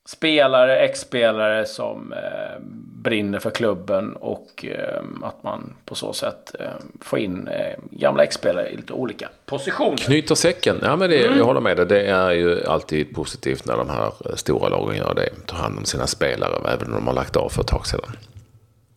spelare, 0.04 0.78
ex-spelare 0.78 1.66
som 1.66 2.12
eh, 2.12 2.60
brinner 3.02 3.38
för 3.38 3.50
klubben 3.50 4.16
och 4.16 4.64
eh, 4.64 5.02
att 5.22 5.42
man 5.42 5.72
på 5.84 5.94
så 5.94 6.12
sätt 6.12 6.54
eh, 6.60 6.66
får 7.00 7.18
in 7.18 7.48
eh, 7.48 7.78
gamla 7.90 8.24
ex-spelare 8.24 8.68
i 8.68 8.76
lite 8.76 8.92
olika 8.92 9.28
positioner. 9.46 9.96
Knyter 9.96 10.34
säcken, 10.34 10.76
ja 10.82 10.96
men 10.96 11.10
det, 11.10 11.26
mm. 11.26 11.38
jag 11.38 11.44
håller 11.44 11.60
med 11.60 11.76
dig. 11.76 11.86
Det 11.86 12.06
är 12.06 12.30
ju 12.30 12.64
alltid 12.66 13.14
positivt 13.14 13.66
när 13.66 13.76
de 13.76 13.88
här 13.88 14.12
stora 14.36 14.68
lagen 14.68 14.96
gör 14.96 15.14
det. 15.14 15.46
Tar 15.46 15.56
hand 15.56 15.78
om 15.78 15.84
sina 15.84 16.06
spelare, 16.06 16.72
även 16.74 16.88
om 16.88 16.94
de 16.94 17.06
har 17.06 17.14
lagt 17.14 17.36
av 17.36 17.48
för 17.48 17.60
ett 17.60 17.68
tag 17.68 17.86
sedan. 17.86 18.16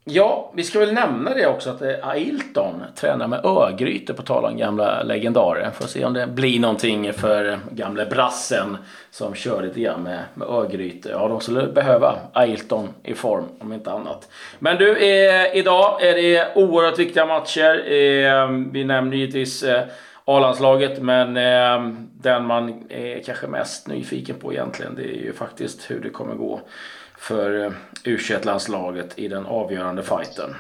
Ja, 0.06 0.52
vi 0.56 0.64
ska 0.64 0.80
väl 0.80 0.94
nämna 0.94 1.34
det 1.34 1.48
också 1.48 1.70
att 1.70 1.82
eh, 1.82 2.08
Ailton 2.08 2.84
tränar 2.96 3.28
med 3.28 3.46
Örgryte 3.46 4.14
på 4.14 4.22
tal 4.22 4.46
om 4.46 4.58
gamla 4.58 5.04
legendarer. 5.04 5.72
Får 5.72 5.88
se 5.88 6.06
om 6.06 6.14
det 6.14 6.28
blir 6.28 6.60
någonting 6.60 7.14
för 7.14 7.50
eh, 7.50 7.58
gamle 7.72 8.06
brassen 8.06 8.78
som 9.12 9.36
kör 9.36 9.62
lite 9.62 9.80
grann 9.80 10.04
med, 10.04 10.20
med 10.34 10.48
Örgryte. 10.48 11.10
Ja, 11.10 11.28
de 11.28 11.42
skulle 11.42 11.68
behöva 11.68 12.16
Ailton 12.34 12.90
i 13.04 13.14
form 13.14 13.46
om 13.60 13.74
inte 13.74 13.92
annat. 13.92 14.30
Men 14.60 14.78
du, 14.78 14.98
eh, 14.98 15.56
idag 15.56 16.04
är 16.04 16.14
det 16.14 16.56
oerhört 16.56 17.00
viktiga 17.00 17.26
matcher. 17.26 17.92
Eh, 17.92 18.48
vi 18.72 18.84
nämner 18.84 19.18
givetvis 19.18 19.64
eh, 19.64 19.84
A-landslaget, 20.26 21.02
men 21.02 21.38
eh, 21.38 21.94
den 22.22 22.46
man 22.46 22.84
är 22.90 23.24
kanske 23.26 23.48
mest 23.48 23.88
nyfiken 23.88 24.36
på 24.36 24.54
egentligen, 24.54 24.96
det 24.96 25.04
är 25.04 25.24
ju 25.24 25.34
faktiskt 25.34 25.92
hur 25.92 26.00
det 26.00 26.10
kommer 26.10 26.36
gå 26.36 26.62
för 27.24 27.66
eh, 27.66 27.72
u 28.04 28.20
landslaget 28.44 29.08
i 29.16 29.28
den 29.28 29.46
avgörande 29.46 30.04
fighten. 30.04 30.56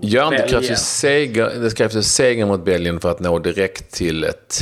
Ja, 0.00 0.30
det 0.30 0.48
krävs, 0.48 0.80
seger, 0.80 1.60
det 1.60 1.76
krävs 1.76 1.94
ju 1.94 2.02
seger 2.02 2.46
mot 2.46 2.64
Belgien 2.64 3.00
för 3.00 3.10
att 3.10 3.20
nå 3.20 3.38
direkt 3.38 3.90
till 3.90 4.24
ett 4.24 4.60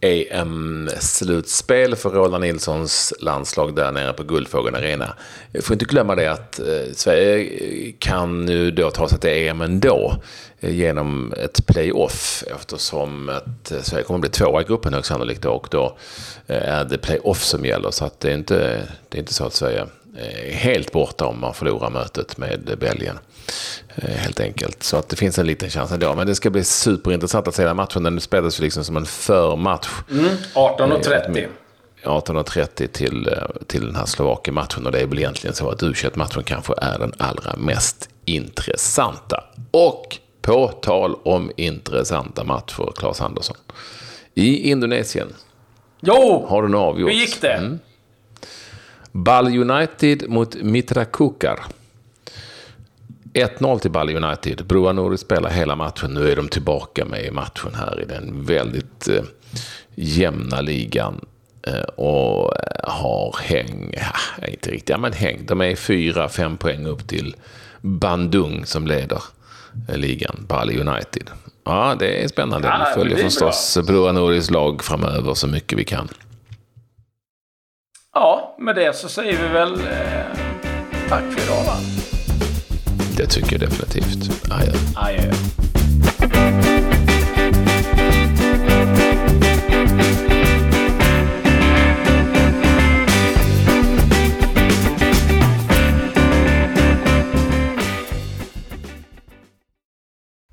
EM-slutspel 0.00 1.96
för 1.96 2.10
Roland 2.10 2.44
Nilssons 2.44 3.14
landslag 3.20 3.76
där 3.76 3.92
nere 3.92 4.12
på 4.12 4.22
Guldfågeln 4.22 4.76
Arena. 4.76 5.14
Jag 5.52 5.64
får 5.64 5.74
inte 5.74 5.84
glömma 5.84 6.14
det 6.14 6.32
att 6.32 6.58
eh, 6.58 6.92
Sverige 6.92 7.92
kan 7.98 8.44
nu 8.44 8.70
då 8.70 8.90
ta 8.90 9.08
sig 9.08 9.20
till 9.20 9.30
EM 9.30 9.60
ändå 9.60 10.14
eh, 10.60 10.74
genom 10.74 11.32
ett 11.32 11.66
playoff 11.66 12.44
eftersom 12.56 13.28
att 13.28 13.72
Sverige 13.82 14.04
kommer 14.04 14.18
att 14.18 14.20
bli 14.20 14.30
tvåa 14.30 14.60
i 14.60 14.64
gruppen 14.64 14.94
högst 14.94 15.08
sannolikt 15.08 15.44
och 15.44 15.68
då 15.70 15.96
är 16.46 16.84
det 16.84 16.98
playoff 16.98 17.42
som 17.42 17.64
gäller. 17.64 17.90
Så 17.90 18.04
att 18.04 18.20
det, 18.20 18.30
är 18.30 18.34
inte, 18.34 18.82
det 19.08 19.18
är 19.18 19.20
inte 19.20 19.34
så 19.34 19.44
att 19.44 19.54
Sverige 19.54 19.86
helt 20.50 20.92
borta 20.92 21.26
om 21.26 21.40
man 21.40 21.54
förlorar 21.54 21.90
mötet 21.90 22.38
med 22.38 22.76
Belgien. 22.80 23.18
Eh, 23.96 24.10
helt 24.10 24.40
enkelt. 24.40 24.82
Så 24.82 24.96
att 24.96 25.08
det 25.08 25.16
finns 25.16 25.38
en 25.38 25.46
liten 25.46 25.70
chans 25.70 25.92
ändå. 25.92 26.14
Men 26.14 26.26
det 26.26 26.34
ska 26.34 26.50
bli 26.50 26.64
superintressant 26.64 27.48
att 27.48 27.54
se 27.54 27.64
den 27.64 27.76
matchen. 27.76 28.02
Den 28.02 28.20
spelas 28.20 28.60
ju 28.60 28.64
liksom 28.64 28.84
som 28.84 28.96
en 28.96 29.06
förmatch. 29.06 29.88
Mm, 30.10 30.36
18.30. 30.54 31.46
18.30 32.04 32.86
till, 32.86 33.28
eh, 33.28 33.62
till 33.66 33.86
den 33.86 33.96
här 33.96 34.06
Slovakien-matchen. 34.06 34.86
Och 34.86 34.92
det 34.92 35.00
är 35.00 35.06
väl 35.06 35.18
egentligen 35.18 35.54
så 35.54 35.70
att 35.70 35.82
u 35.82 35.94
matchen 36.14 36.42
kanske 36.42 36.74
är 36.82 36.98
den 36.98 37.12
allra 37.18 37.56
mest 37.56 38.08
intressanta. 38.24 39.44
Och 39.70 40.18
på 40.42 40.68
tal 40.68 41.14
om 41.24 41.52
intressanta 41.56 42.44
matcher, 42.44 42.92
Claes 42.96 43.20
Andersson. 43.20 43.56
I 44.34 44.70
Indonesien 44.70 45.28
Jo! 46.00 46.46
har 46.48 46.62
den 46.62 46.74
avgjorts. 46.74 47.14
Hur 47.14 47.20
gick 47.20 47.40
det? 47.40 47.52
Mm. 47.52 47.78
Ball 49.14 49.46
United 49.46 50.28
mot 50.28 50.54
Mitra 50.54 51.04
Kukar. 51.04 51.64
1-0 53.32 53.78
till 53.78 53.90
Ball 53.90 54.24
United. 54.24 54.66
Broa 54.66 55.16
spelar 55.16 55.50
hela 55.50 55.76
matchen. 55.76 56.14
Nu 56.14 56.30
är 56.30 56.36
de 56.36 56.48
tillbaka 56.48 57.04
med 57.04 57.24
i 57.24 57.30
matchen 57.30 57.74
här 57.74 58.00
i 58.02 58.04
den 58.04 58.44
väldigt 58.44 59.08
eh, 59.08 59.24
jämna 59.94 60.60
ligan. 60.60 61.24
Eh, 61.62 61.82
och 61.82 62.52
har 62.82 63.36
häng, 63.42 63.94
ja, 63.96 64.46
inte 64.48 64.70
riktigt, 64.70 64.88
ja 64.88 64.98
men 64.98 65.12
häng. 65.12 65.46
De 65.46 65.60
är 65.60 65.76
fyra, 65.76 66.28
fem 66.28 66.56
poäng 66.56 66.86
upp 66.86 67.08
till 67.08 67.36
Bandung 67.80 68.66
som 68.66 68.86
leder 68.86 69.22
eh, 69.88 69.96
ligan, 69.96 70.36
Bali 70.48 70.80
United. 70.80 71.30
Ja, 71.64 71.96
det 71.98 72.24
är 72.24 72.28
spännande. 72.28 72.84
Vi 72.86 73.00
följer 73.00 73.16
förstås 73.16 73.78
Broa 73.86 74.12
Nouris 74.12 74.50
lag 74.50 74.84
framöver 74.84 75.34
så 75.34 75.46
mycket 75.46 75.78
vi 75.78 75.84
kan. 75.84 76.08
Med 78.64 78.74
det 78.74 78.96
så 78.96 79.08
säger 79.08 79.42
vi 79.42 79.48
väl 79.48 79.72
eh, 79.74 80.38
tack 81.08 81.22
för 81.32 81.42
idag 81.44 81.64
va? 81.64 81.76
Det 83.16 83.26
tycker 83.26 83.52
jag 83.52 83.60
definitivt. 83.60 84.50
Adjö. 84.50 84.72
Adjö. 84.96 85.30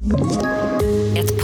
Ett 0.03 0.60